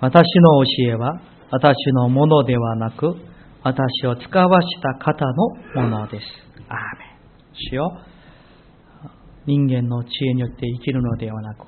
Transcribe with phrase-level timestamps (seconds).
[0.00, 1.20] 私の教えは
[1.50, 3.14] 私のものではなく、
[3.62, 6.24] 私を使わした方のものです。
[6.68, 7.14] アーメン。
[7.70, 7.98] 主よ、
[9.46, 11.66] 人間の知恵によって生きるのではなく、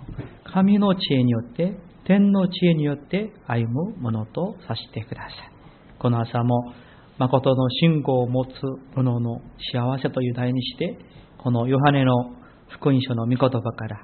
[0.52, 5.30] 神の知恵によって、天の知恵によって歩むものとさせてください。
[5.98, 6.72] この朝も、
[7.18, 8.50] 誠の信仰を持つ
[8.94, 9.40] 者の
[9.72, 10.98] 幸せという題にして、
[11.38, 12.12] このヨハネの
[12.68, 14.00] 福音書の御言葉から、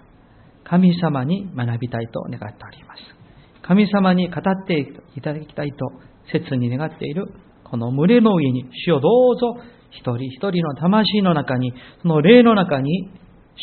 [0.64, 3.21] 神様に学びたいと願っております。
[3.62, 4.78] 神様に語って
[5.16, 5.92] いただきたいと
[6.32, 7.26] 切に願っている
[7.64, 9.56] この群れの上に主をどうぞ
[9.92, 11.72] 一人一人の魂の中に、
[12.02, 13.10] その霊の中に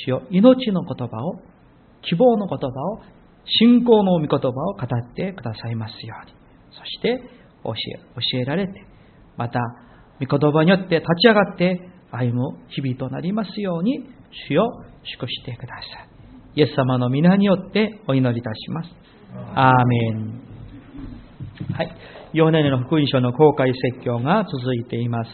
[0.06, 1.42] 主よ命の言葉を、
[2.02, 3.02] 希望の言葉を、
[3.46, 6.34] 信仰の御言葉を語ってくださいますように。
[6.72, 7.20] そして
[7.64, 7.76] 教え、
[8.16, 8.74] 教えられて、
[9.38, 9.60] また
[10.20, 11.80] 御言葉によって立ち上がって
[12.12, 14.08] 歩む日々となりますように、
[14.48, 16.10] 主よ祝してください。
[16.56, 19.09] イエス様の皆によってお祈りいたします。
[19.56, 20.42] アーメン。
[21.74, 21.96] はい。
[22.34, 25.30] 4年の福音書の公開説教が続いています。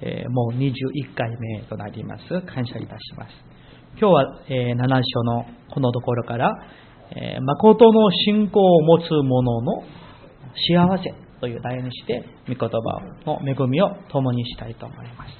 [0.00, 2.28] えー、もう21回目となります。
[2.46, 3.30] 感謝いたします。
[4.00, 6.52] 今日は、えー、7章のこのところから、
[7.10, 9.82] えー、誠の信仰を持つ者の
[10.54, 15.30] 幸せという題にして、御言葉の恵みを共にしたいと思います。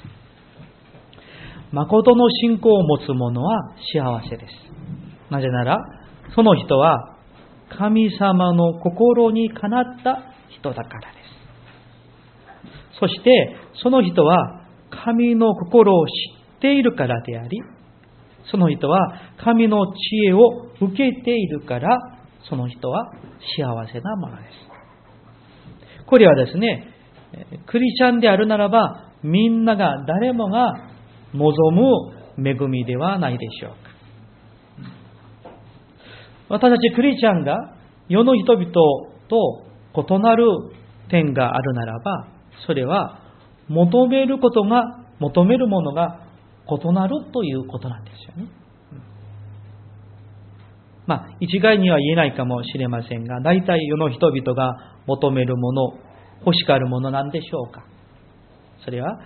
[1.70, 4.53] 誠の信仰を持つ者は幸せです。
[5.31, 5.78] なぜなら、
[6.34, 7.17] その人は
[7.77, 11.19] 神様の心にかなった人だからで
[12.94, 12.98] す。
[13.00, 16.10] そして、その人は神の心を知
[16.56, 17.60] っているからであり、
[18.50, 20.38] その人は神の知恵を
[20.80, 21.98] 受けているから、
[22.48, 23.12] その人は
[23.56, 26.06] 幸せなものです。
[26.06, 26.88] これはですね、
[27.66, 30.72] クリスチャンであるならば、みんなが、誰もが
[31.34, 31.72] 望
[32.38, 33.88] む恵みではないでしょうか。
[36.48, 37.74] 私たちクリスチャンが
[38.08, 38.72] 世の人々
[39.28, 40.44] と異なる
[41.10, 42.28] 点があるならば、
[42.66, 43.20] それは
[43.68, 44.82] 求めることが、
[45.20, 46.20] 求めるものが
[46.69, 48.50] 異なるということなんですよね。
[51.06, 55.92] まあ、一概には言えないかもしれませんが、大体世の人々が求めるもの、
[56.44, 57.82] 欲しがるものなんでしょうか。
[58.84, 59.19] それは、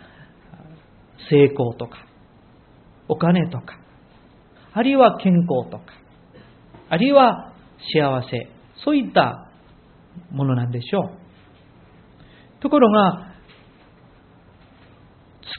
[1.28, 2.06] 成功とか、
[3.08, 3.78] お金とか、
[4.72, 5.84] あるいは健康とか、
[6.92, 7.54] あるいは
[7.94, 8.48] 幸せ、
[8.84, 9.48] そういった
[10.30, 12.60] ものなんでしょう。
[12.60, 13.32] ところが、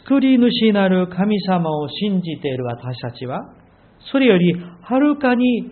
[0.06, 3.40] 作り主なる神様を信じている私たちは、
[4.12, 5.72] それよりはるかに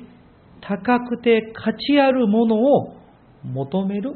[0.62, 2.96] 高くて価値あるものを
[3.44, 4.16] 求める。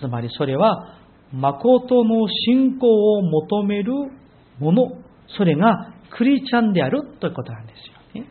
[0.00, 0.98] つまりそれは、
[1.32, 3.92] 誠の信仰を求める
[4.58, 4.88] もの。
[5.28, 8.28] それがクリスチャンであるということなんですよね。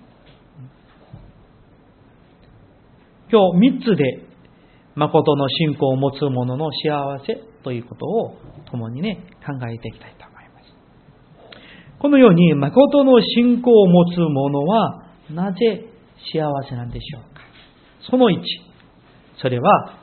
[3.32, 4.30] 今日3つで
[4.96, 8.36] 誠の信仰を持つ者の幸せということを
[8.72, 10.66] 共にね、考えていきたいと思います。
[12.00, 15.86] このように、誠の信仰を持つ者は、なぜ
[16.34, 17.42] 幸せなんでしょうか。
[18.10, 18.42] その1、
[19.42, 20.00] それは、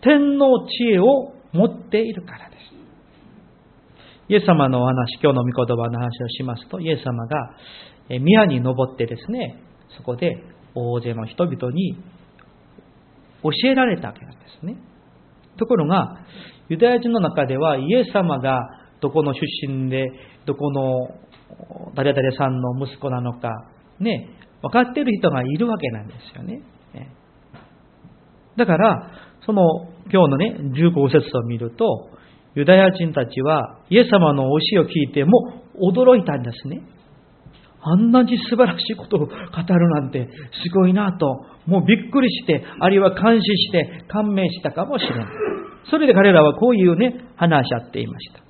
[0.00, 2.56] 天の知恵を持っているからです。
[4.28, 7.56] イエス様のお話、今日の御言葉の話をしますと、イエス様が
[8.08, 9.62] 宮に登ってですね、
[9.96, 10.42] そこで
[10.74, 11.96] 大勢の人々に
[13.50, 14.76] 教えられたわけなんですね。
[15.56, 16.18] ところが、
[16.68, 18.60] ユダヤ人の中ではイエス様が
[19.00, 20.06] どこの出身で、
[20.46, 21.10] どこの
[21.94, 23.50] 誰々さんの息子なのか、
[24.00, 24.30] ね、
[24.62, 26.62] 分かっている人がいるわけなんですよね。
[28.56, 29.10] だから、
[29.44, 29.62] その
[30.10, 32.10] 今日のね、15節を見ると、
[32.54, 35.30] ユダヤ人たちはイエス様の教えを聞いても
[35.92, 36.80] 驚いたんですね。
[37.80, 40.28] あんなに素晴らしいことを語るなんて
[40.64, 45.26] すごいなと、もうびっくりして、あるいは監視して感銘したかもしれない。
[45.90, 48.40] それで彼らはこういうね、話し合っていました。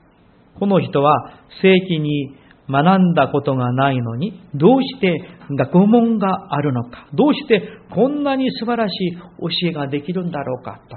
[0.58, 2.34] この人は正規に
[2.68, 5.20] 学んだことがないのに、どうして
[5.50, 10.96] 学問があるのか、どうしてこんなに素晴らしい教えができるんだろうかと。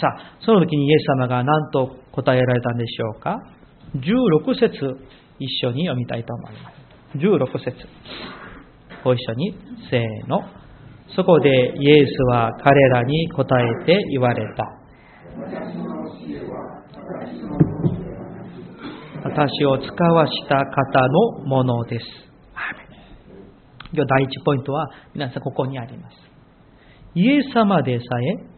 [0.00, 3.36] さあ、その時にイエス様が何と答えられたんでしょうか
[3.96, 4.96] ?16 節
[5.38, 6.81] 一緒に読みたいと思います。
[7.16, 7.76] 16節
[9.04, 9.54] ご一緒に、
[9.90, 10.40] せーの。
[11.14, 14.82] そこでイエスは彼らに答えて言われた。
[19.24, 22.06] 私を使わした方のものです。
[23.94, 26.16] 今日第一ポイントは皆さんここにあります。
[27.14, 28.52] イエス様でさえ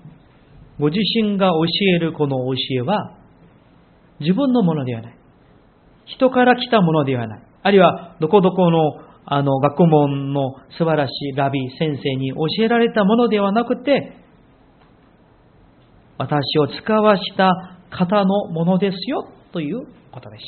[0.78, 1.64] ご自身が教
[1.96, 3.16] えるこの教えは
[4.20, 5.18] 自分のものではない。
[6.06, 7.43] 人から来たものではない。
[7.64, 14.18] あるいは、どこどこのあの学問の素晴らしいラビ、先生に教えられたものではなくて、
[16.18, 20.44] 私を使わした方のものですよということでし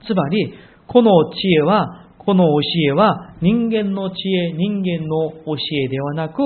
[0.00, 0.06] た。
[0.06, 0.54] つまり、
[0.88, 2.60] この知恵は、この教
[2.90, 5.54] えは人間の知恵、人間の教
[5.84, 6.42] えではなく、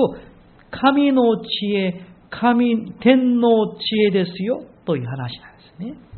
[0.69, 6.12] 神の知恵、神、天の知恵ですよという話なんですね。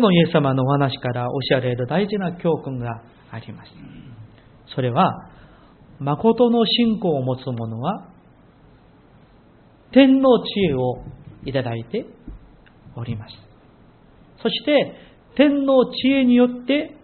[0.00, 3.70] このイエス様のお話から教えられる大事な教訓があります。
[4.74, 5.28] それは、
[5.98, 8.08] 誠の信仰を持つ者は、
[9.92, 11.02] 天の知恵を
[11.44, 12.06] いただいて
[12.96, 13.34] おります。
[14.42, 14.94] そして、
[15.36, 16.96] 天の知恵によって、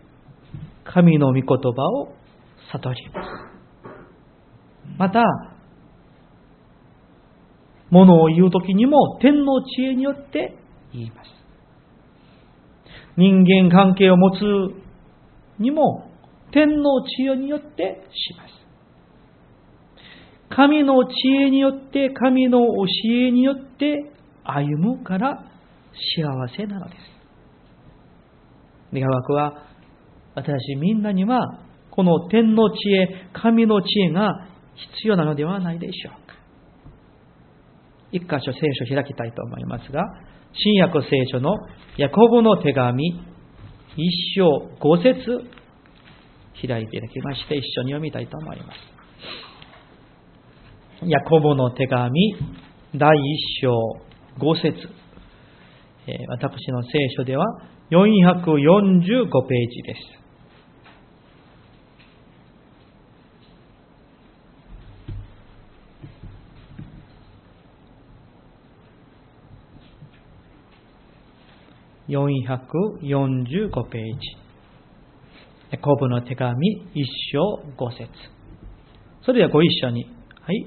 [0.84, 2.14] 神の御言葉を
[2.72, 3.28] 悟ります。
[4.96, 5.22] また、
[7.90, 10.56] ものを言うときにも、天の知恵によって
[10.94, 11.35] 言います。
[13.16, 14.42] 人間関係を持つ
[15.58, 16.10] にも、
[16.52, 18.56] 天の知恵によってします。
[20.54, 24.12] 神の知恵によって、神の教えによって
[24.44, 25.44] 歩むから
[25.92, 26.98] 幸せなのです。
[28.92, 29.64] 願わくは、
[30.34, 31.60] 私みんなには、
[31.90, 36.36] この天の知恵、神の知恵が必要なのではないでしょうか。
[38.12, 40.02] 一箇所聖書を開きたいと思いますが、
[40.58, 41.54] 新約聖書の
[41.98, 43.04] ヤコブの手紙、
[43.96, 44.46] 一章
[44.80, 45.14] 五節
[46.66, 48.76] 開いていただきまして、一緒に読みたいと思います。
[51.04, 52.36] ヤコブの手紙、
[52.94, 53.70] 第一章
[54.38, 54.72] 五節、
[56.28, 57.44] 私の聖書では
[57.90, 60.25] 445ページです。
[72.08, 74.02] 445ペー
[75.70, 75.78] ジ。
[75.78, 77.40] コブの手紙一章
[77.76, 78.08] 五節。
[79.22, 80.04] それではご一緒に。
[80.40, 80.66] はい。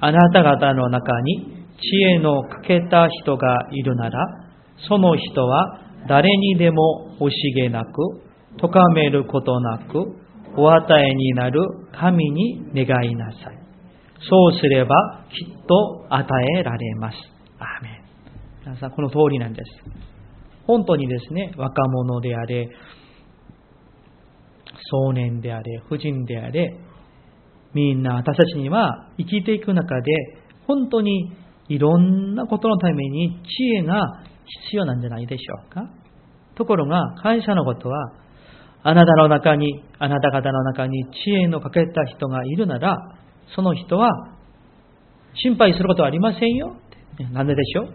[0.00, 4.18] あなた方の中に知恵の欠けた人がいるなら、
[4.88, 7.92] その人は誰にでも惜しげなく、
[8.58, 10.16] 咎めることなく、
[10.56, 11.60] お与えになる
[11.92, 13.58] 神に願いなさい。
[14.28, 16.26] そうすればきっと与
[16.58, 17.16] えられます。
[17.58, 18.06] アーメン。
[18.64, 20.15] 皆さん、この通りなんです。
[20.66, 22.68] 本当にですね、若者であれ、
[24.90, 26.78] 少年であれ、婦人であれ、
[27.74, 30.12] みんな私たちには生きていく中で、
[30.66, 31.32] 本当に
[31.68, 34.22] いろんなことのために知恵が
[34.70, 35.82] 必要なんじゃないでしょうか。
[36.54, 38.12] ところが、感謝のことは、
[38.82, 42.96] あなたの中に、あなた方の中に知恵のかけた人がいるなら、
[43.54, 44.10] その人は
[45.34, 46.76] 心配することはありませんよ。
[47.32, 47.88] なんででしょう？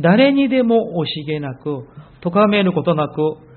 [0.00, 1.86] 誰にでも惜しげなく、
[2.20, 3.14] 咎めることなく、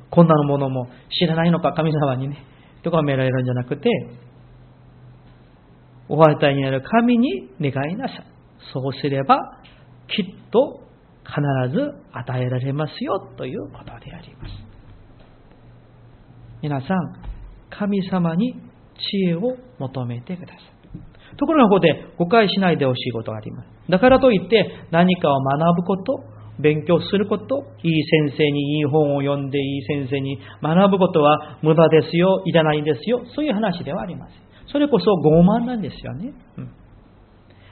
[0.09, 0.87] こんなものも
[1.19, 2.37] 知らないのか、神様にね、
[2.83, 3.89] 咎められるんじゃなくて、
[6.07, 8.25] お与えになる神に願いなさい。
[8.73, 9.39] そうすれば、
[10.07, 10.81] きっと
[11.23, 11.39] 必
[11.71, 14.53] ず与えられますよということであります。
[16.61, 17.13] 皆さん、
[17.69, 21.37] 神様に知恵を求めてください。
[21.37, 23.78] ところがここで誤解しないでほしいことがあります。
[23.89, 26.23] だからといって何かを学ぶこと、
[26.59, 34.49] 勉強すること、いい先生にいい本を読んでいい先生に学ぶことは無駄ですよ、いらないんですよ、そういう話ではありません。
[34.71, 36.33] それこそ傲慢なんですよね。
[36.57, 36.71] うん、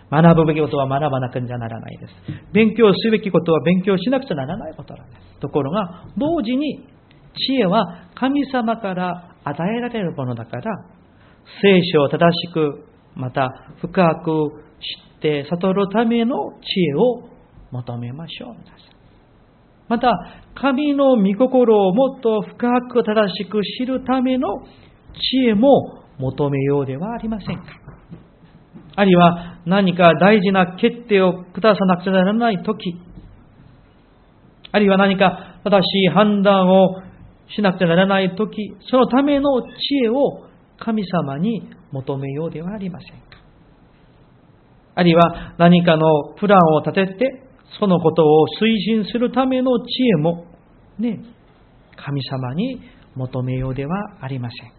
[0.09, 2.13] 学ぶべきことは学ばなくちゃならないです。
[2.53, 5.39] 勉強すべきことは勉強しなくちゃならないことなんです。
[5.39, 6.87] ところが、同時に
[7.35, 10.85] 知恵は神様から与えられるものだから、
[11.61, 17.29] 聖書を正しくまた深く知って悟るための知恵を
[17.71, 18.55] 求めましょう。
[19.87, 20.11] また、
[20.53, 24.63] 神の御心をもっと深く正しく知るための
[25.13, 27.63] 知恵も求めようではありませんか？
[28.95, 32.95] あるいは何か大事な決定を下さなくちゃならないとき、
[34.71, 37.01] あるいは何か正しい判断を
[37.55, 39.67] しなくちゃならないとき、そのための知
[40.05, 40.47] 恵を
[40.79, 43.26] 神様に求めようではありません。
[44.97, 47.43] あるいは何かのプランを立てて、
[47.79, 50.45] そのことを推進するための知恵も、
[50.97, 51.19] ね、
[51.95, 52.81] 神様に
[53.13, 54.75] 求めようではありませんか。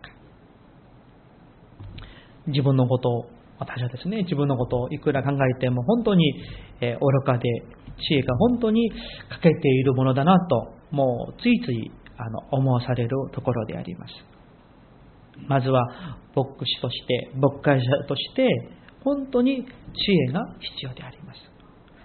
[2.49, 3.27] 自分のことを、
[3.61, 6.35] 私はですね、自分のことをいくら考えても本当に、
[6.81, 7.49] え愚かで
[8.01, 8.91] 知恵が本当に
[9.31, 14.13] 欠けているものだなと、もうついついあの思わされるところであります。
[15.47, 15.87] まずは
[16.35, 18.78] 牧師として、牧会者として、
[19.09, 21.41] 本当に知恵が必要であります。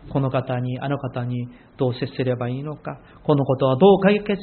[0.10, 4.42] この方に、あの方にどう接すればいいのか、このことはどう解決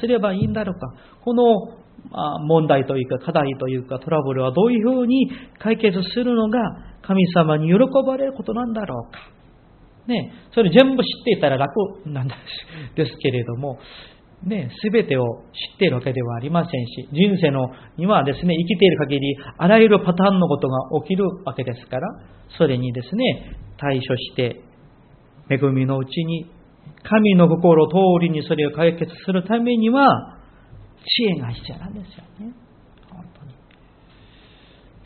[0.00, 0.94] すればいいんだろうか、
[1.24, 1.44] この
[2.46, 6.58] 問題というか課題というかトラブルはどういうふうに解決するのが
[7.02, 9.18] 神様に喜ばれることなんだろうか。
[10.06, 11.72] ね、それ全部知っていたら楽
[12.06, 12.34] なんで
[12.94, 13.78] すですけれども、
[14.44, 22.08] ね、すべてを知っているわけではありませんし、人生のにはですね、生きている限り、あらゆるパターンのことが起きるわけですから、
[22.58, 24.60] それにですね、対処して、
[25.48, 26.50] 恵みのうちに、
[27.04, 30.38] 神の心通りにそれを解決するためには、
[31.04, 32.54] 知恵が必要なんですよね。
[33.10, 33.54] 本当に。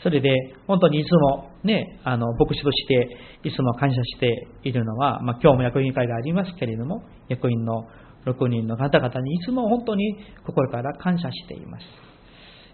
[0.03, 0.31] それで、
[0.67, 7.87] 本当にいつもね、あの、牧師として、いつも感謝しているのは、まあ、今日も役員会がありますけれども、役員の
[8.27, 11.85] 6人の方々にいつも本当に心から感謝しています。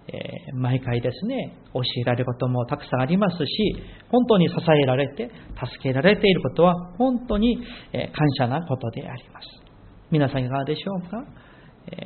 [0.09, 3.77] えー、毎回ですね、教えられることもたくさんありますし、
[4.11, 5.31] 本当に支えられて、
[5.65, 7.57] 助けられていることは本当に、
[7.93, 9.47] え感謝なことであります。
[10.11, 11.25] 皆さんいかがでしょうか、
[11.93, 11.97] え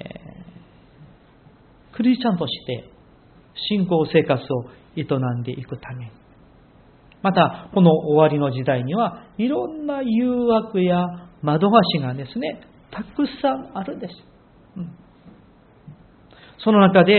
[1.93, 2.91] ー、クリスチャンとして
[3.71, 5.03] 信仰生活を営
[5.41, 6.11] んでいくために、
[7.23, 11.07] また、この終わりの時代には、いろんな誘惑や
[11.43, 12.61] 惑わしがですね、
[12.97, 14.15] たくさんあるんです。
[14.77, 14.91] うん、
[16.59, 17.15] その中で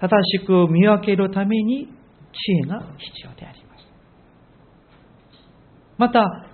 [0.00, 0.08] 正
[0.38, 1.88] しく見分けるために
[2.32, 3.84] 知恵が必要であります。
[5.98, 6.46] また、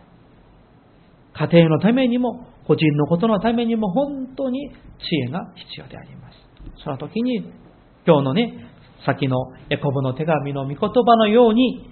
[1.34, 4.74] 家庭のためにも、個人のことのためにも本当に知
[5.28, 6.38] 恵が必要であります。
[6.82, 7.52] その時に、
[8.06, 8.70] 今日のね、
[9.04, 9.36] 先の
[9.68, 11.90] ヤコブの手紙の御言葉のように、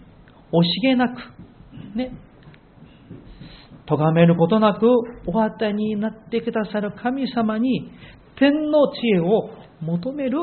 [0.50, 1.19] 惜しげなく、
[1.95, 2.12] ね、
[3.87, 4.87] 咎めることなく
[5.27, 7.91] お与えになってくださる神様に
[8.39, 10.39] 天の知恵を求める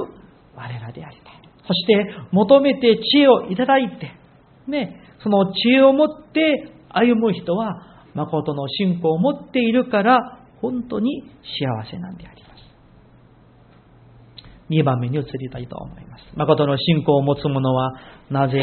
[0.56, 1.40] 我らでありたい。
[1.66, 4.12] そして求めて知恵をいただいて、
[4.68, 12.50] ね、その知恵を持って歩む人は誠の信仰を持っているから本当に幸せなんであります。
[14.70, 16.24] 2番目に移りたいと思います。
[16.36, 17.94] 誠の信仰を持つ者は
[18.30, 18.60] なぜ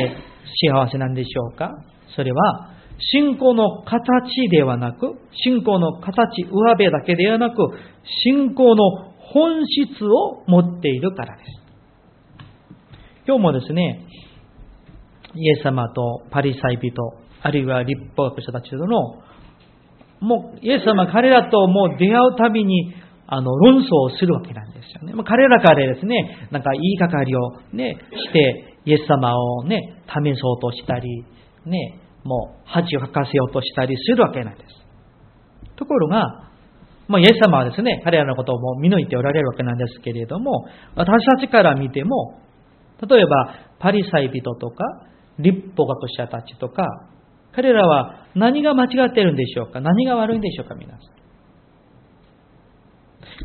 [0.62, 1.71] 幸せなんでしょうか？
[2.14, 7.56] それは信仰の形ではなく、信仰の形、上辺だけではなく、
[8.24, 8.84] 信仰の
[9.18, 11.56] 本質を持っているからです。
[13.26, 14.06] 今日もですね、
[15.34, 16.92] イエス様とパリサイ人、
[17.42, 18.86] あるいは立法学者たちとの、
[20.20, 22.94] もうイエス様彼らともう出会うたびに、
[23.26, 25.12] あの、論争をするわけなんですよね。
[25.12, 31.24] ま彼らからですね、なんか言いがかりをね、して、イエス様をね、試そうとしたり、
[31.66, 34.66] ね、もう恥をかかせようとしたりするわけなんです。
[35.76, 36.50] ところが、
[37.09, 40.66] まあ、イエス様はですね、彼らのことをも見抜いておられるわけなんですけれども、
[40.97, 42.40] 私たちから見ても、
[43.09, 44.85] 例えば、パリサイ人とか、
[45.38, 46.83] 立法学者たちとか、
[47.52, 49.80] 彼らは何が間違ってるんでしょうか？
[49.80, 50.75] 何が悪いんでしょうか？
[50.75, 51.00] 皆さん。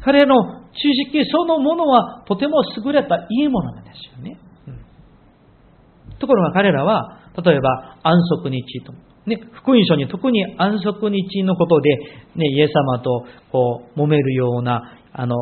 [0.04, 4.40] 彼らの知識そのものはとても優れたいいものなんですよね。
[4.68, 8.94] うん、ところが彼らは、例えば安息日と。
[9.26, 11.98] ね、福音書に特に安息日のことで、
[12.36, 15.36] ね、イエス様とこう揉めるようなあの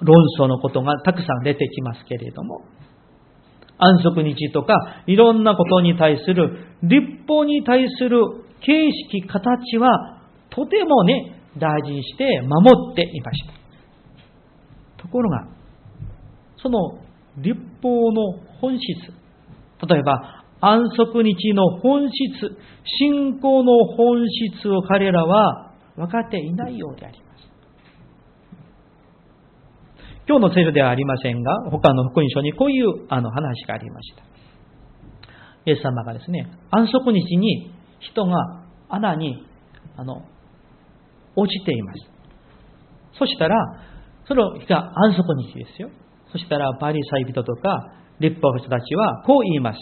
[0.00, 2.62] 論争のことがたくさん出てきますけれども、
[3.78, 8.20] 安息日とかいろんなことに対する立法に対する
[8.60, 10.20] 形式、形は
[10.50, 15.02] とてもね、大事にして守っていました。
[15.02, 15.46] ところが、
[16.56, 16.98] その
[17.38, 19.12] 立法の本質、
[19.86, 27.26] 例えば安息日の本質、信仰の本質を彼らは分かっていないようであります。
[30.28, 34.22] 今日の聖書ではありませんが、他の福音書にこういうあの話がありました。
[35.66, 37.70] イエス様がですね、安息日に
[38.00, 39.46] 人が穴に
[39.96, 40.22] あの
[41.36, 42.16] 落ちています。
[43.18, 43.56] そしたら、
[44.26, 45.90] その日が安息日ですよ。
[46.32, 49.78] そしたら、パリサイ人とか、立法者たちはこう言います。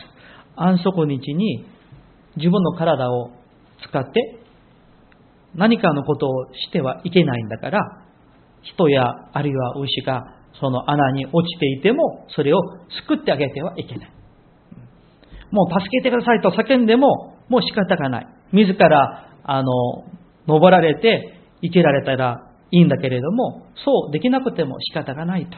[0.57, 1.67] 安息日に
[2.37, 3.31] 自分の体を
[3.89, 4.41] 使って
[5.55, 7.81] 何かのことをしてはいけないんだから、
[8.63, 10.23] 人やあるいは牛が
[10.61, 12.61] その穴に落ちていても、それを
[13.09, 14.11] 救ってあげてはいけない。
[15.51, 18.27] もう助けてくださいと叫んでも、もう仕方がない。
[18.53, 19.71] 自ら、あの、
[20.47, 25.57] 登られて生きられたらいいんだけれども、そうできなくても仕方がないと。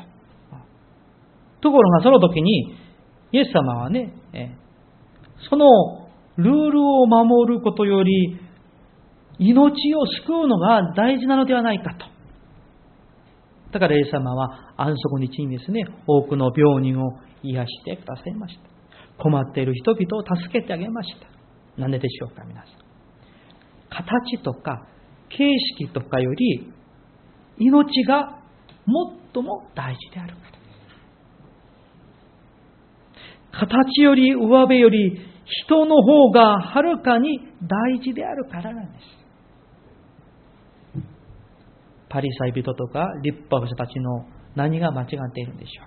[1.63, 2.75] ところがその時に、
[3.33, 4.13] イエス様はね、
[5.49, 8.39] そのルールを守ることより、
[9.39, 12.07] 命を救うのが大事なのではないかと。
[13.73, 19.23] だから、イエス様は安息日にですね、多くの病人を癒してくださいました。
[19.23, 21.81] 困っている人々を助けてあげました。
[21.81, 22.87] なんででしょうか、皆さん。
[23.89, 24.87] 形とか
[25.29, 25.45] 形
[25.79, 26.73] 式とかより
[27.59, 28.43] 命が
[29.33, 30.57] 最も大事であることで
[33.46, 33.46] す。
[33.59, 39.05] 形より上辺より人の方がはるかに大事であるからなんです。
[42.09, 45.87] パリサイ人とか立派な人たちの何が間違っているんでしょう。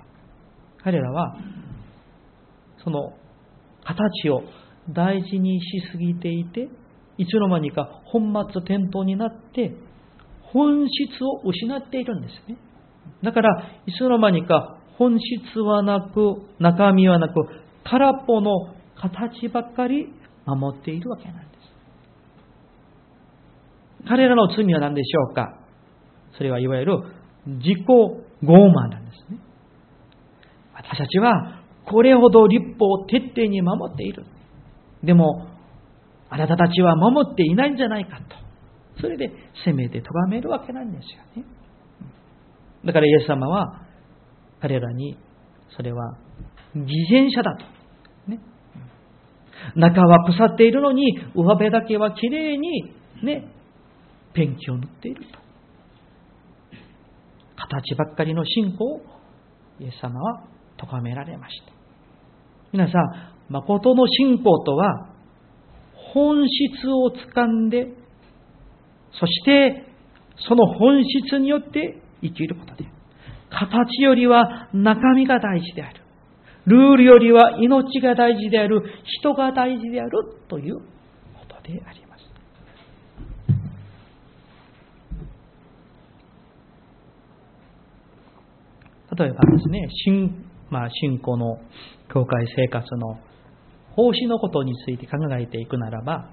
[0.83, 1.35] 彼らは、
[2.83, 3.13] その
[3.83, 4.43] 形を
[4.89, 6.69] 大事にしすぎていて、
[7.17, 9.73] いつの間にか本末転倒になって、
[10.41, 12.57] 本質を失っているんですね。
[13.23, 17.33] だから、いつの間にか本質はなく、中身はなく、
[17.85, 20.13] 空っぽの形ばっかり
[20.45, 21.49] 守っているわけなんです。
[24.07, 25.57] 彼らの罪は何でしょうか？
[26.37, 26.99] それはいわゆる
[27.47, 29.39] 自己傲慢なんですね。
[30.73, 34.25] 私たちはこれほど立法を徹底に守っている。
[35.03, 35.47] でも、
[36.29, 38.23] あなたたちは守っていないんじゃないかと。
[39.01, 39.31] それで
[39.63, 41.47] 責めて咎めるわけなんですよね。
[42.85, 43.87] だからイエス様は
[44.61, 45.17] 彼らに
[45.75, 46.17] それは
[46.75, 47.65] 偽善者だと。
[48.31, 48.39] ね、
[49.75, 53.51] 中は腐っているのに上辺だけはきれいにね、
[54.33, 55.39] ペンキを塗っていると。
[57.55, 59.01] 形ばっかりの信仰を
[59.79, 60.43] イエス様は
[60.77, 61.73] 咎められました。
[62.71, 65.09] 皆さん、誠の信仰とは
[66.13, 67.87] 本質をつかんで
[69.11, 69.85] そして、
[70.47, 72.93] その本質によって生きることである、
[73.49, 76.01] 形よりは中身が大事である。
[76.65, 78.81] ルールよりは命が大事である。
[79.21, 80.11] 人が大事である
[80.47, 80.81] というこ
[81.47, 82.23] とであります。
[89.17, 91.59] 例えばですね、信,、まあ、信仰の
[92.13, 93.19] 教会生活の
[93.95, 96.29] 奉仕のことについて考えていくならば、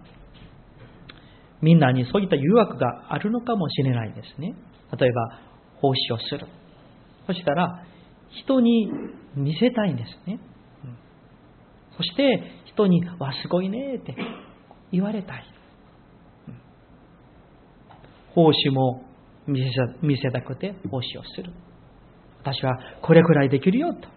[1.62, 4.54] みんなにそういった誘惑があるのかもしれないですね。
[4.98, 5.40] 例えば、
[5.80, 6.46] 奉仕をする。
[7.26, 7.84] そしたら、
[8.30, 8.90] 人に
[9.34, 10.38] 見せたいんですね。
[11.96, 14.14] そして、人に、わ、すごいねって
[14.92, 15.44] 言われたい。
[18.34, 19.02] 奉仕も
[19.46, 21.52] 見せ見せたくて奉仕をする。
[22.42, 24.08] 私はこれくらいできるよと。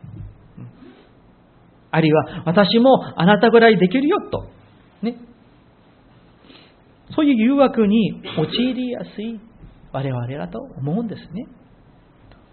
[1.92, 4.50] あるいは私もあなたぐらいできるよと。
[5.02, 5.16] ね。
[7.16, 9.40] そういう誘惑に陥りやすい
[9.92, 11.48] 我々だと思うんですね。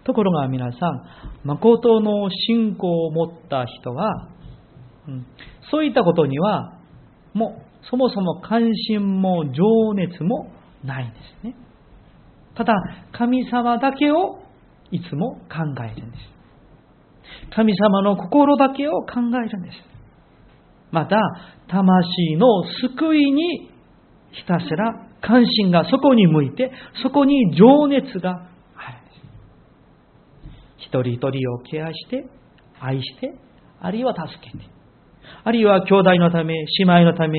[0.07, 1.03] ところが皆さん、
[1.43, 4.29] 誠の信仰を持った人は、
[5.05, 5.25] うん、
[5.69, 6.79] そういったことには、
[7.33, 10.49] もうそもそも関心も情熱も
[10.83, 11.55] ないんですね。
[12.55, 12.73] ただ、
[13.11, 14.39] 神様だけを
[14.91, 16.23] いつも考えるんです。
[17.53, 19.77] 神様の心だけを考えるんです。
[20.89, 21.17] また、
[21.67, 22.47] 魂の
[22.81, 23.69] 救いに
[24.31, 26.71] ひたすら関心がそこに向いて、
[27.03, 28.47] そこに情熱が。
[30.77, 32.25] 一人一人をケアして、
[32.79, 33.33] 愛して、
[33.79, 34.63] あるいは助けて、
[35.43, 37.37] あるいは兄弟のため、姉妹のため、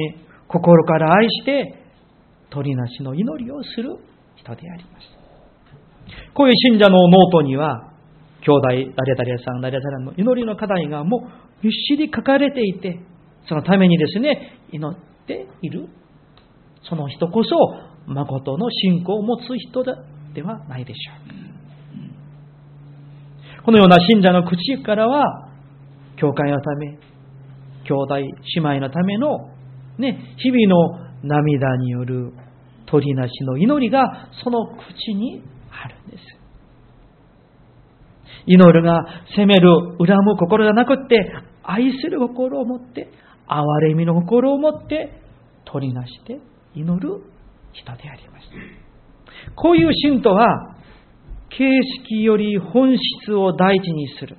[0.48, 1.74] 心から愛して、
[2.50, 3.96] 鳥なしの祈りをする
[4.36, 5.06] 人であります。
[6.34, 7.92] こういう信者のノートには、
[8.40, 13.00] 兄弟、誰々さん、誰々の祈りの課題がもうびっしり書かれていて、
[13.48, 15.88] そのためにですね、祈っている
[16.88, 17.56] その人こそ、
[18.06, 19.84] 誠の信仰を持つ人
[20.32, 21.12] ではないでしょ
[21.44, 21.47] う。
[23.68, 25.50] このような信者の口からは、
[26.16, 26.86] 教会のため、
[27.84, 29.50] 兄弟、姉妹のための、
[29.98, 32.32] ね、日々の涙による
[32.86, 36.24] 鳥なしの祈りがその口にあるんです。
[38.46, 39.04] 祈るが
[39.36, 41.30] 責める、恨む心じゃなくって、
[41.62, 43.10] 愛する心を持って、
[43.46, 45.20] 憐れみの心を持って、
[45.66, 46.40] 取りなして
[46.74, 47.20] 祈る
[47.74, 48.46] 人であります。
[49.56, 50.77] こういう信徒は、
[51.50, 51.64] 形
[52.04, 54.36] 式より本質を大事にする。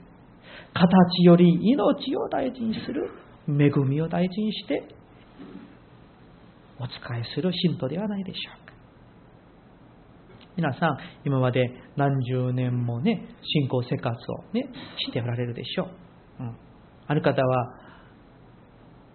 [0.74, 3.12] 形より命を大事にする。
[3.48, 4.84] 恵みを大事にして、
[6.80, 8.74] お仕えする信徒ではないでしょうか。
[10.56, 15.86] 皆さん、今まで何十年もね、信仰生活をね、しておられるでしょ
[16.40, 16.44] う。
[16.44, 16.58] うん、
[17.08, 17.74] ある方は、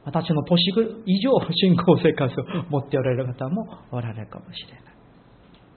[0.04, 0.60] 私の年
[1.06, 4.93] 以上信仰生活を持っておられる方もおられるかもしれない。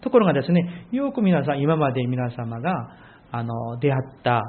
[0.07, 2.71] ところがですね、よく皆さん、今まで皆様が
[3.29, 4.41] あの出会った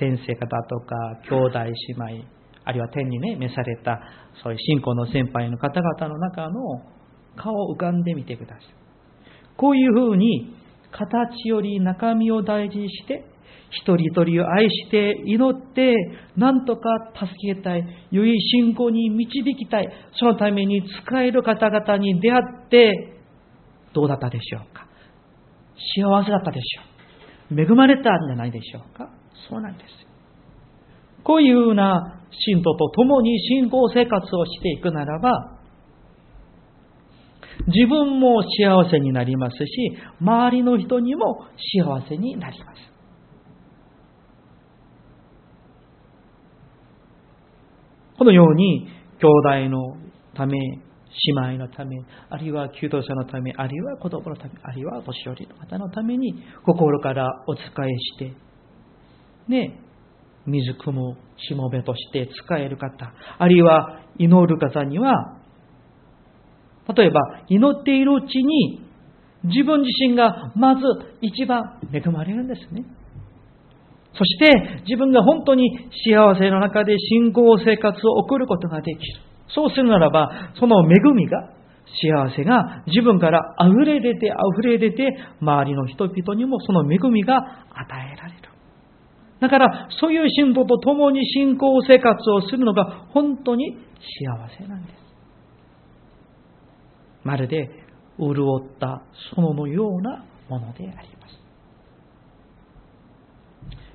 [0.00, 0.96] 先生方とか、
[1.30, 2.24] 兄弟姉妹、
[2.64, 4.00] あるいは天にね、召された、
[4.42, 6.58] そういう信仰の先輩の方々の中の
[7.36, 8.62] 顔を浮かんでみてください。
[9.56, 10.56] こういうふうに、
[10.90, 13.24] 形より中身を大事にして、
[13.70, 15.94] 一人一人を愛して祈って、
[16.36, 19.88] なんとか助けたい、良い信仰に導きたい、
[20.18, 23.12] そのために使える方々に出会って、
[23.92, 24.85] どうだったでしょうか
[25.96, 26.82] 幸せだったでしょ
[27.54, 29.08] う恵まれたんじゃないでしょうか
[29.48, 30.06] そうなんです。
[31.22, 35.56] こういうような信徒と共に信仰生活をしていくならば、
[37.66, 42.78] 自分も幸せになりますし、周りの人にも幸せになります。
[48.18, 48.88] このように、
[49.20, 49.96] 兄弟の
[50.34, 50.56] ため、
[51.24, 51.96] 姉妹のため、
[52.28, 58.34] あるいは求道者のため、あるいは子供のため、あるいは年寄りの方のために、心からお仕えして、
[59.48, 59.80] ね、
[60.46, 65.38] 水汲むしもべとして使える方、あるいは祈る方には、
[66.94, 68.80] 例えば祈っているうちに
[69.44, 70.82] 自分自身がまず
[71.20, 72.84] 一番恵まれるんですね。
[74.16, 79.20] そして自分が本当に幸せの中で信仰生活を送ることができる。
[79.48, 81.52] そうするならば、その恵みが、
[82.02, 84.26] 幸せが自分から溢れ出て
[84.58, 88.46] 溢れ出て、周りの人々にもその恵みが与えられる。
[89.40, 94.96] だから、そういう信徒と共に信仰生活をするのが本当に幸せなんです。
[97.22, 97.68] まるで
[98.18, 99.02] 潤った
[99.36, 101.38] 園のようなものであります。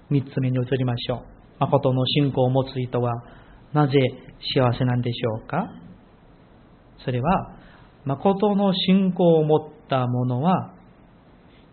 [0.09, 1.21] 三つ目に移りましょう。
[1.59, 3.23] 誠の信仰を持つ人は
[3.73, 3.93] なぜ
[4.55, 5.69] 幸せなんでしょうか？
[7.05, 7.55] それは、
[8.05, 10.73] 誠の信仰を持った者は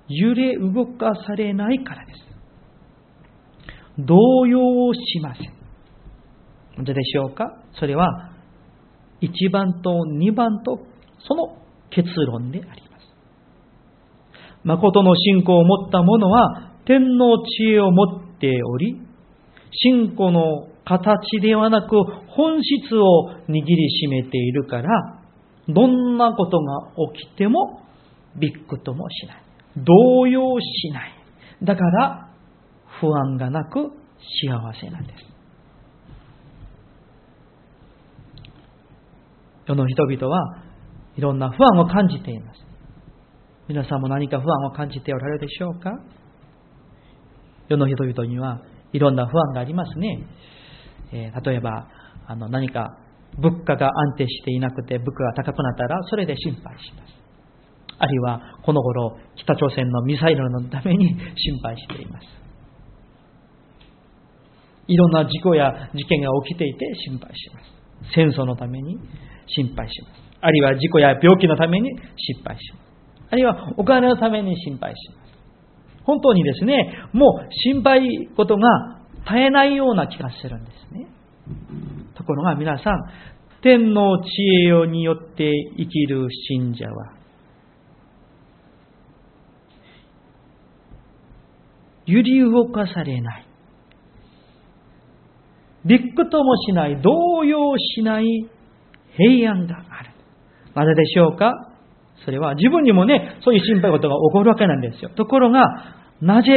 [0.08, 2.18] 揺れ動かされないからです。
[3.98, 5.44] 動揺をしません。
[6.78, 7.44] なぜでしょうか？
[7.78, 8.32] それは、
[9.20, 10.78] 1番と2番と
[11.26, 11.56] その
[11.90, 13.04] 結論であります。
[14.62, 18.96] 誠の信仰を持った者は、天の知恵を持っており、
[19.72, 21.88] 信仰の形ではなく
[22.28, 24.88] 本質を握りしめているから、
[25.68, 27.82] どんなことが起きても
[28.36, 29.42] びっくともしない。
[29.84, 31.12] 動揺しない。
[31.62, 32.30] だから、
[33.00, 33.90] 不安がなく
[34.42, 35.24] 幸せなんです。
[39.66, 40.56] 世の人々は
[41.16, 42.64] いろんな不安を感じています。
[43.68, 45.90] 皆さんも何か不安を感じておられるでしょうか？
[47.68, 48.62] 世の人々には
[48.94, 50.24] いろんな不安がありますね。
[51.12, 51.88] え、例えば
[52.26, 52.98] あの何か
[53.38, 57.18] 物価が安定していなくて物価が高くなったらそれで心配します。
[57.98, 62.26] あるいはこの頃北朝鮮のミサイルのために心配しています。
[64.86, 67.78] いろんな事故や事件が起きていて心配します。
[68.14, 68.98] 戦争のために
[69.46, 70.28] 心配します。
[70.40, 72.88] あるいは事故や病気のために心配します。
[73.30, 75.28] あるいはお金のために心配します。
[76.04, 78.97] 本当にですね、もう心配事が
[79.28, 81.06] 絶えないような気がするんですね。
[82.14, 83.10] ところが皆さん、
[83.62, 87.12] 天の知恵によって生きる信者は、
[92.06, 93.46] 揺り動かされない。
[95.84, 98.24] びっくともしない、動揺しない
[99.16, 100.10] 平安がある。
[100.74, 101.70] なぜでしょうか？
[102.24, 105.10] それは自分にもね、そういう心配事が起こるわけなんですよ。
[105.10, 105.66] ところが、
[106.20, 106.54] なぜ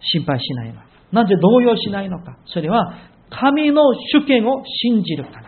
[0.00, 0.93] 心配しないのか。
[1.12, 2.36] なぜ動揺しないのか。
[2.46, 2.94] それは、
[3.30, 5.44] 神の主権を信じるから。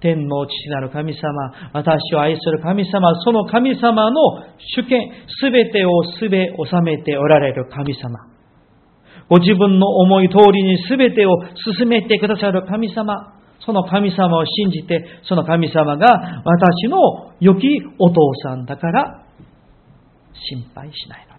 [0.00, 1.20] 天の父なる神様、
[1.72, 4.20] 私を愛する神様、その神様の
[4.76, 5.00] 主権、
[5.40, 8.18] すべてをすべ収めておられる神様。
[9.28, 11.30] ご自分の思い通りに全てを
[11.76, 17.66] 進めてくださる神様、その神様を信じて、その神様が私の良き
[17.98, 19.24] お父さんだから
[20.34, 21.35] 心配しないの。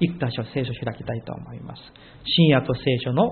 [0.00, 1.82] 一箇所聖書を開きたいと思います。
[2.24, 3.30] 新約聖書の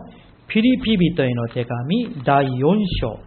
[0.48, 2.50] ピリピ人への手紙第4
[3.00, 3.20] 章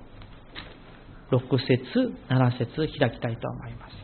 [1.32, 4.00] 6節7節開きたいと思います。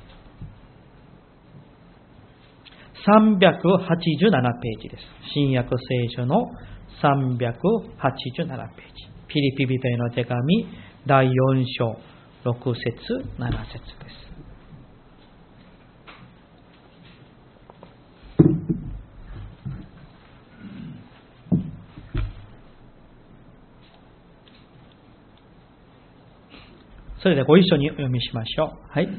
[3.05, 5.03] 387ページです。
[5.33, 6.35] 新約聖書の
[7.01, 9.15] 387ページ。
[9.27, 10.67] ピリピ人への手紙
[11.05, 11.31] 第4
[11.77, 11.97] 章
[12.45, 12.85] 6節
[13.37, 14.24] 7節です。
[27.25, 28.69] それでご一緒にお読みしましょう。
[28.87, 29.09] はい。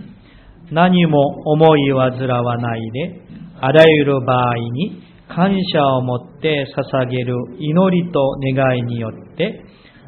[0.70, 3.20] 何も思い煩わないで、
[3.60, 8.20] あらゆる場合に感謝を持って捧げる祈りと
[8.54, 9.60] 願いによって、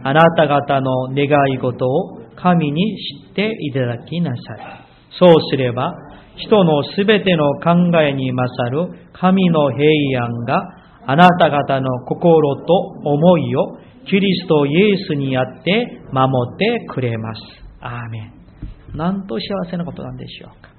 [0.04, 4.86] あなた方の願い事を神に知っていただきなさい。
[5.18, 5.92] そうすれば、
[6.36, 10.62] 人のすべての考えに勝る神の平安が
[11.04, 13.76] あなた方の心と思いを
[14.08, 17.67] キリストイエスにあって守ってくれます。
[17.80, 18.96] アーメン。
[18.96, 20.70] なんと幸せなことなんでしょうか。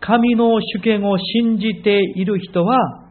[0.00, 3.02] 神の主権を信じている人は、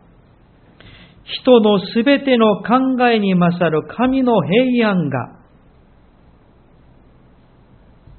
[1.24, 5.40] 人のすべての考えに勝る神の平安が、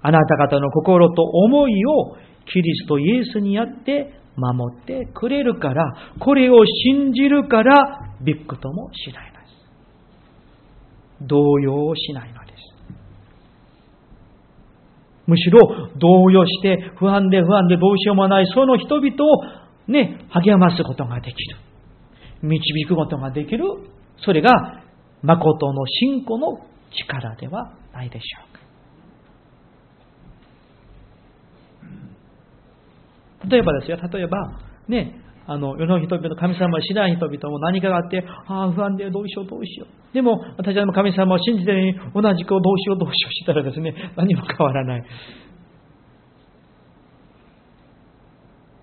[0.03, 5.85] あなた方の心と思いをキリストイエスにあって守ってくれるから、
[6.19, 7.75] これを信じるから、
[8.25, 9.47] びくともしないので
[11.21, 11.29] す。
[11.29, 12.52] 動揺をしないのです。
[15.27, 15.61] むしろ
[15.99, 21.57] 動揺して不安で不安でどうしようもないその人々をね、励ますことができる。
[22.43, 23.65] 導くことができる。
[24.25, 24.83] それが
[25.23, 26.59] 誠の信仰の
[27.09, 28.63] 力ではないでしょうか。
[33.49, 40.15] 例えばですよ、例えば、ね、あの、世の人々、神様を知らない人々も何かがあって、ああ、不安でどうしよう、どうしよう。
[40.15, 45.05] でも、私は神様を信じてるのに、同じくどうしよう、どうしようしたらですね、何も変わらない。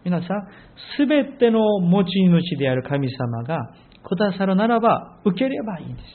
[0.04, 0.28] 皆さん、
[0.98, 6.06] すべての持ち主である神様がくださるならば、受ければいいんです。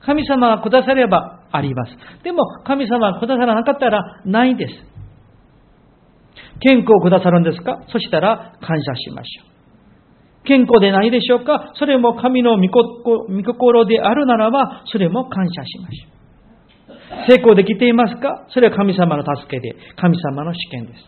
[0.00, 1.92] 神様がくださればあります。
[2.22, 4.93] でも、神様がくださらなかったらないです。
[6.60, 7.82] 健康をくださるんですか？
[7.88, 10.46] そしたら感謝しましょう。
[10.46, 11.72] 健康でないでしょうか？
[11.74, 16.14] それも神の御心であるならば、それも感謝しましょう。
[17.28, 18.46] 成功できていますか？
[18.50, 21.00] それは神様の助けで、神様の試験です。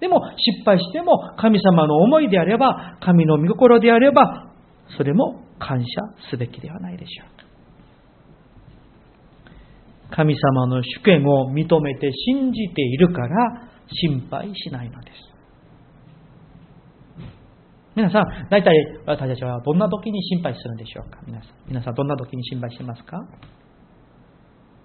[0.00, 4.50] でも失敗しても神様の思いであれば、神の御心であれば、
[4.96, 5.86] それも感謝
[6.30, 7.38] すべきではないでしょう
[10.10, 10.16] か。
[10.16, 15.16] 神様の主権を認めて信じているから、心配しないのです。
[17.94, 18.74] 皆さん、大体
[19.06, 21.20] 私たちはどんな時に心配するんでしょうか？
[21.26, 23.18] 皆さん、皆さんどんな時に心配しますか？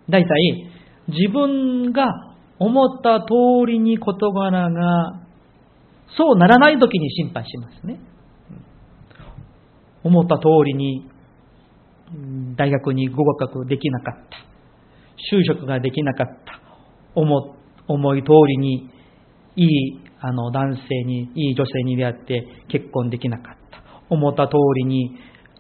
[0.09, 0.71] 大体、
[1.07, 2.05] 自分が
[2.59, 3.25] 思った通
[3.67, 5.21] りに事柄が
[6.15, 7.99] そうならない時に心配しますね。
[10.03, 11.09] 思った通りに
[12.55, 14.37] 大学に合格できなかった。
[15.35, 16.59] 就職ができなかった。
[17.15, 17.41] 思っ
[17.89, 18.89] 思い通りに
[19.55, 23.83] いいあの男性に、いい女性に出会って結婚できなかった。
[24.09, 25.11] 思った通りに、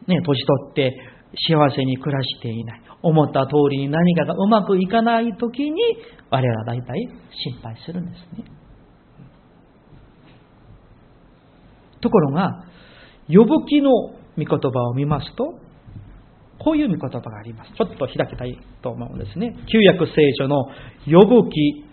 [0.07, 0.37] ね、年取
[0.71, 0.97] って
[1.49, 2.81] 幸せに暮らしていない。
[3.01, 5.81] 思った通りに何かがうまくいかない時に、
[6.29, 8.45] 我々は大体心配するんですね。
[12.01, 12.65] ところが、
[13.27, 15.59] 呼ぶ記の御言葉を見ますと、
[16.59, 17.71] こういう御言葉があります。
[17.75, 19.55] ちょっと開けたいと思うんですね。
[19.71, 20.65] 旧約聖書の
[21.05, 21.88] 呼ぶ記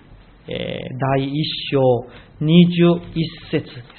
[0.48, 0.78] え
[1.18, 1.32] 第1
[1.72, 1.80] 章
[2.40, 3.00] 21
[3.50, 3.96] 節です。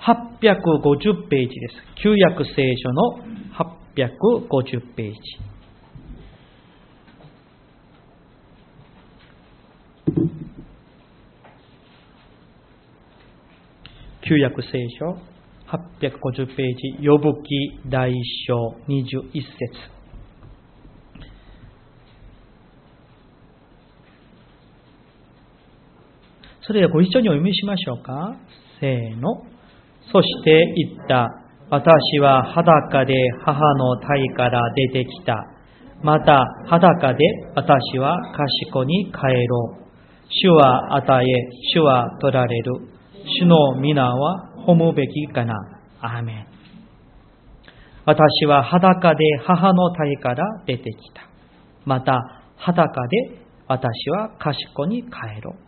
[0.00, 1.74] 850ページです。
[2.02, 3.18] 旧約聖書の
[3.96, 5.18] 850ページ。
[14.22, 15.16] 旧約聖書
[15.66, 18.14] 850ページ、呼ぶ記第1
[18.46, 19.97] 章21節
[26.68, 28.36] それではご一緒にお読みしましょうか。
[28.78, 29.42] せーの。
[30.12, 31.26] そして言った。
[31.70, 35.34] 私は裸で母の体から出てきた。
[36.02, 39.84] また裸で私は賢に帰ろう。
[40.28, 41.26] 主は与え、
[41.72, 42.72] 主は取られる。
[43.40, 45.54] 主の皆は褒むべきかな。
[46.02, 46.46] アーメン。
[48.04, 51.30] 私は裸で母の体から出てきた。
[51.86, 55.67] また裸で私は賢に帰ろう。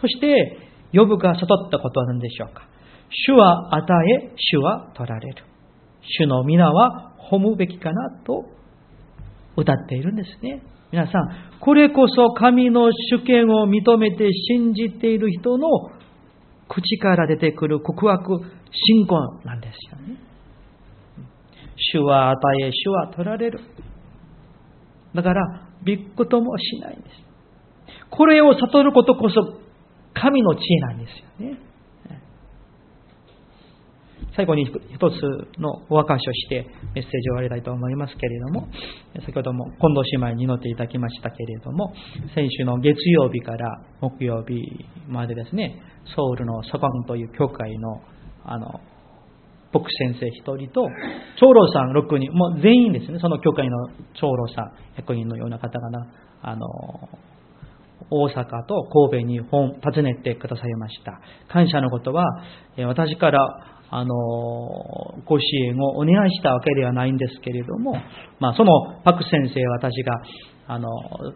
[0.00, 0.58] そして、
[0.92, 2.66] 呼ぶが悟ったことは何でしょうか？
[3.26, 5.44] 主は与え、主は取られる。
[6.02, 8.44] 主の皆は褒むべきかなと
[9.56, 10.62] 歌っているんですね。
[10.92, 15.68] 皆さん、これこそ神の主権を認めて信じている人の
[16.68, 18.40] 口から出てくる告白、
[18.72, 20.16] 信仰なんですよね。
[21.76, 23.60] 主は与え、主は取られる。
[25.14, 27.12] だから、びっくともしないんです。
[28.10, 29.58] これを悟ることこそ
[30.14, 31.58] 神の知恵なんですよね。
[34.36, 34.74] 最後に一
[35.10, 38.68] つのお明かしをしてメッセージを終わりたいと思いますけれども、
[39.26, 41.92] 先ほども近藤姉妹に祈っていただきましたけれども、
[42.34, 44.62] 先週の月曜日から木曜日
[45.08, 45.82] までですね、
[46.14, 48.00] ソウルのソコンという教会の
[48.44, 48.80] あの
[49.72, 50.88] 牧師先生一人と、
[51.38, 56.06] 長老さん6人、もう全員ですね、その教会の長老さん、役員のような方々、
[56.42, 56.66] あの、
[58.10, 61.20] 大阪と神戸に本訪ねてくださいました。
[61.48, 62.26] 感謝のことは、
[62.76, 64.14] 私からあの、
[65.26, 67.96] ご支援をお願いしたわけではないんですけれども、
[68.38, 70.22] まあ、そのパク先生、私が、
[70.68, 70.88] あの、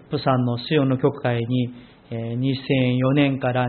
[0.09, 1.75] プサンの水曜の教会に、
[2.11, 3.69] 2004年から2008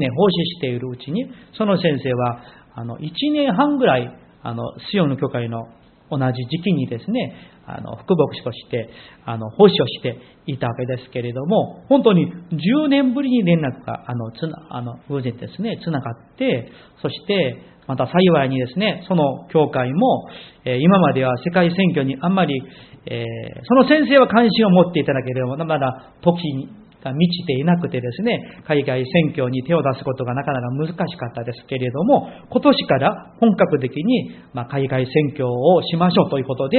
[0.00, 1.26] 年奉仕しているうちに、
[1.58, 2.40] その先生は、
[2.74, 4.10] あの、1年半ぐらい、
[4.42, 5.66] あの、水曜の教会の
[6.10, 7.34] 同じ時期にですね、
[7.66, 8.88] あの、副牧師として、
[9.24, 16.70] あの、奉仕をしていたわけですけれども、本当に10年ぶりに連絡が、あの、つな、あの、偶然ですね、つながって、
[17.02, 20.28] そして、また幸いにですね、その教会も、
[20.64, 22.60] え今までは世界選挙にあんまり、
[23.06, 23.24] え
[23.62, 26.42] その先生は関心を持っていただければ、まだ時
[26.84, 36.78] が満ちていなくてですね、海外選挙に手を出すことがなかなか難しかったですけれども、今年から本格的に、ま海外選挙をしましょうということで、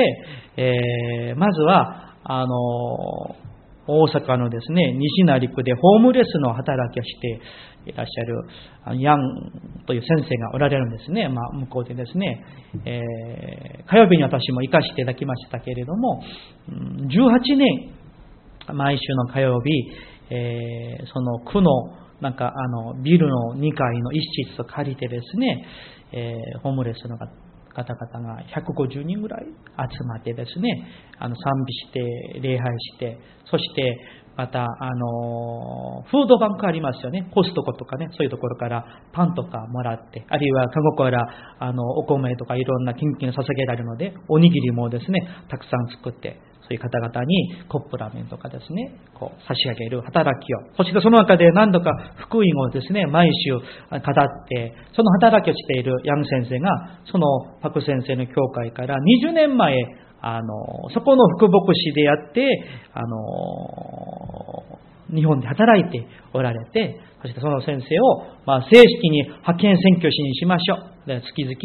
[0.57, 3.35] えー、まずは、あの
[3.87, 7.39] 大阪のですね、西成区でホームレスの働きをして
[7.85, 9.19] いらっしゃるヤン
[9.87, 11.29] という先生がおられるんですね。
[11.29, 12.43] まあ、向こうでですね、
[12.85, 16.21] えー、火曜日に私も行かせていただきましたけれども、
[16.69, 17.93] 18年、
[18.73, 19.71] 毎週の火曜日、
[20.29, 21.71] えー、その区の
[22.21, 25.65] なんかあのビルの2階の一室を借りてですね、
[26.11, 30.87] えー、ホームレスの方々が150人ぐらい集まってですね、
[31.19, 33.97] あの賛美して、礼拝して、そして
[34.37, 37.27] また、あの、フードバンクありますよね。
[37.33, 54.01] コストコとかね、そういうところからパンとかもらって、あるいは韓国から、あの、お米とかいろんな献金を捧げられるので、おにぎりもですね、たくさん作って、そういう方々にコップラーメンとかですね、こう差し上げる働きを、そしてその中で何度か福音をですね、毎週語っ
[54.49, 57.27] て、その働きをしているヤン先生が、その
[57.61, 59.73] パク先生の教会から20年前、
[60.19, 62.43] あの、そこの福牧師でやって、
[62.93, 63.17] あの、
[65.13, 71.07] 日本で働いておられて、そしてその先生を、まあ、正式に派遣選挙しにしましょう。
[71.07, 71.55] で月々、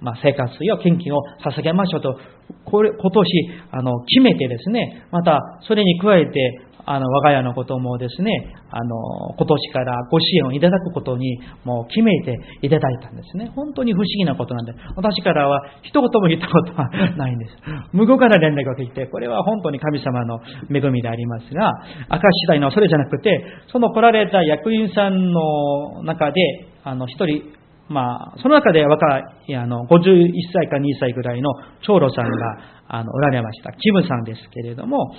[0.00, 2.18] まあ、生活費を献金を捧げましょうと、
[2.64, 13.52] これ、今年、あの、決めてですね、また、それに加えて、あの、我が家のこともですね、あの、今年からご支援をいただくことに、もう決めていただいたんですね。
[13.54, 17.52] 本当に不思議なことなんで、私からは一言も言ったことはないんです。
[17.92, 20.40] 向こうから連絡が来て、これは本当に神様の
[20.74, 21.72] 恵みでありますが、
[22.10, 26.40] 明かしたいのそれじゃなくて、その来られた役員さんの中で、
[26.84, 27.52] あの、一人、
[27.88, 31.50] まあ、その中で若い、あの、51歳か2歳ぐらいの
[31.86, 33.72] 長老さんが、あの、おられました。
[33.72, 35.14] キムさんですけれども、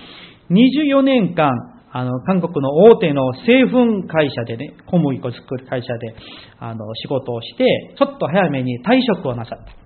[0.49, 1.49] 24年間、
[1.91, 6.15] あの、韓国の大手の製粉会社でね、小麦粉作る会社で、
[6.59, 9.79] あの、仕事をして、ちょっと早めに退職をなさった。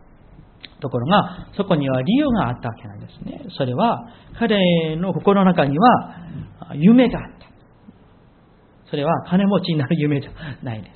[0.81, 3.41] ところが、そこには理由があったわけなんですね。
[3.57, 6.15] それは、彼の心の中には、
[6.75, 7.47] 夢があった。
[8.89, 10.89] それは金持ちになる夢じゃないで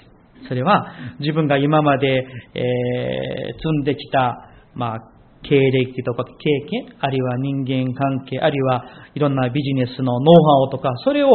[0.43, 0.47] す。
[0.49, 4.99] それは、自分が今まで、えー、積んできた、まあ、
[5.43, 6.33] 経歴とか経
[6.69, 11.29] 験、あるいは人間関係、あるいはいろんなビジネスのノウハウとか、それを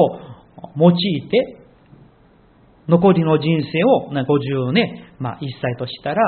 [0.77, 1.59] 用いて、
[2.89, 6.21] 残りの人生を50年、まあ、1歳としたら、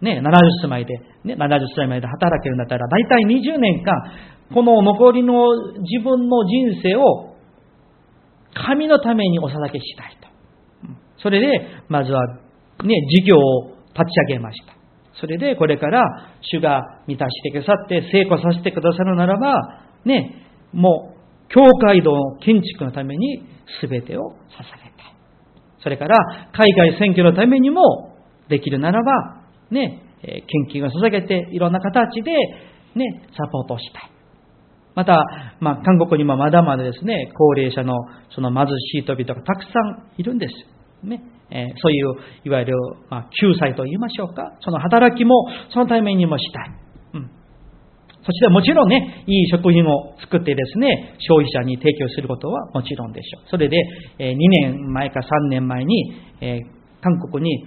[0.00, 0.84] ね、70歳まで、
[1.24, 3.94] ね、70歳まで働けるんだったら、大体20年間、
[4.54, 5.32] この残りの
[5.80, 7.34] 自分の人生を
[8.54, 10.28] 神のためにお捧げしたいと。
[11.18, 12.26] それで、まずは、
[12.84, 14.74] ね、事業を立ち上げました。
[15.20, 16.02] それでこれから
[16.40, 21.16] 主が満たしてくださって成功させてくださるならば、ね、もう、
[21.48, 23.42] 教会堂の建築のために
[23.80, 24.92] 全てを捧げたい。
[25.82, 26.16] それから、
[26.52, 28.16] 海外選挙のためにも
[28.48, 32.32] できるならば、ね、献金を捧げていろんな形で、
[32.94, 34.10] ね、サポートしたい。
[34.94, 35.22] また、
[35.60, 37.94] まあ、韓国にもまだまだですね、高齢者の
[38.34, 40.54] その貧しい人々がたくさんいるんです。
[41.06, 41.22] ね。
[41.50, 42.74] えそういう、いわゆる、
[43.08, 44.56] まあ、救済と言いましょうか。
[44.60, 46.70] その働きも、そのためにもしたい。
[47.14, 47.30] うん。
[48.24, 53.50] そしてもちろんね、いい食品を作ってですね、消費者に提供することはもちろんでしょう。
[53.50, 53.76] それで、
[54.18, 56.60] え2年前か3年前に、え
[57.00, 57.66] 韓国に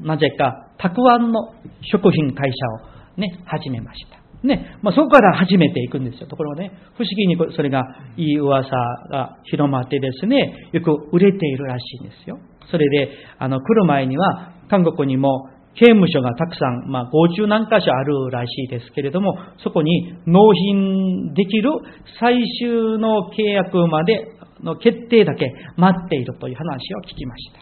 [0.00, 4.16] なぜか、たくあんの食品会社をね、始めました。
[4.46, 6.26] ね、まあ、そこから始めていくんですよ。
[6.26, 7.82] ところがね、不思議にそれが
[8.16, 8.70] いい噂
[9.10, 12.38] が広まってですね、よく売れているらしいんですよ。
[12.70, 21.70] それで、あの、来る前には、韓国にも刑務所がたくさん、まあ、50何箇所あるらしいですけれども、そこに納品できる
[22.18, 27.60] 最終の契約までの決定だけ待っているという話を聞きました。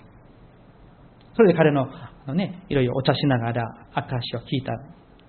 [1.36, 3.62] それで彼の、あのね、いろいろお茶しながら
[3.94, 4.72] 証を聞いた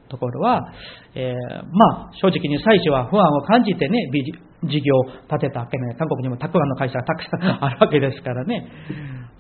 [0.08, 0.72] ところは、
[1.16, 3.98] えー、まあ、正直に最初は不安を感じてね、
[4.64, 8.68] 事業を立てたわけね、韓国にもたくあんの会社がたくさんあるわけですからね。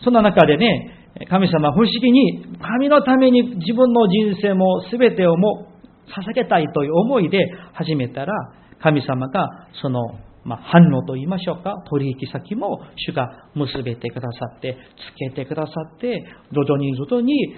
[0.03, 5.71] そんな中でね、神様不思議に、神のために自分の人生も全てをも
[6.07, 7.39] 捧げたいという思いで
[7.73, 8.33] 始めたら、
[8.81, 9.47] 神様が
[9.81, 10.01] その、
[10.43, 14.77] まあ、反応と言いましょうか、取引先も主が結べてくださって、
[15.15, 17.55] つけてくださって、徐々に徐々に、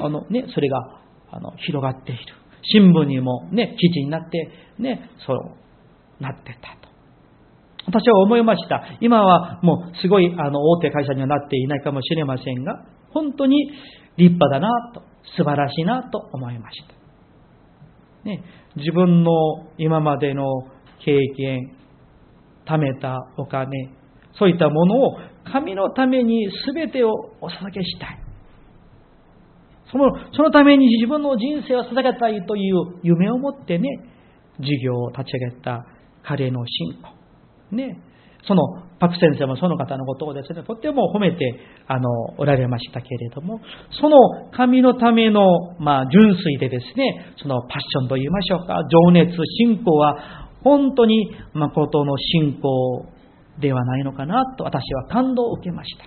[0.00, 1.00] あのね、それが
[1.30, 2.20] あの広がっている。
[2.62, 6.85] 新聞にもね、記事になって、ね、そうなってたと。
[7.86, 8.82] 私は思いました。
[9.00, 13.70] 今はもうすごいあの大手会社にはなっていないかもしれませんが、本当に
[14.16, 15.02] 立派だなと、
[15.36, 16.94] 素晴らしいなと思いました。
[18.28, 18.42] ね、
[18.76, 19.30] 自分の
[19.78, 20.44] 今までの
[21.04, 21.72] 経験、
[22.66, 23.68] 貯めたお金、
[24.38, 27.10] そういったものを神のために全てを
[27.40, 28.18] お捧げしたい。
[29.90, 33.88] そのそのために自分の人生を捧げたいという夢を持ってね、
[34.58, 35.86] 事業を立ち上げた
[36.24, 37.15] 彼の信仰。
[37.72, 37.98] ね、
[38.46, 38.62] その
[38.98, 42.08] パク先生もその方のことをですね、とっても褒めてあの
[42.38, 43.60] おられましたけれども、
[44.00, 53.06] その神のための、まあ、純粋でですね、そのパッションと言いましょうか、情熱、信仰は本当に誠の信仰
[53.60, 56.04] ではないのかなと私は感動を受けました。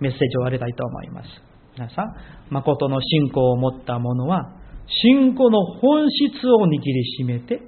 [0.00, 1.28] メッセージを終わりたいと思います。
[1.74, 2.14] 皆さん、
[2.50, 7.60] 誠の信仰を持った者は、信仰の本質を握りしめて、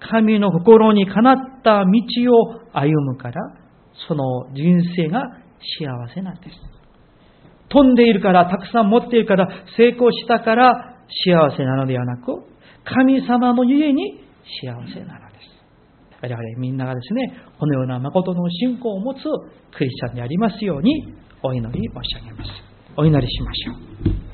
[0.00, 3.34] 神の心にかなった道を歩むから、
[4.08, 5.22] その人生が
[5.78, 6.56] 幸せなんです。
[7.68, 12.44] 飛んでいるから、たくさん持っているから、成功したから幸せなのではなく、
[12.84, 14.24] 神様のゆえに
[14.62, 15.50] 幸せなのです。
[16.22, 19.18] 我々みんながですね、このような誠の信仰を持つ
[19.76, 22.50] クリスチャンでありますようにお祈り申し上げます。
[22.96, 23.72] お祈りしましょ
[24.26, 24.29] う。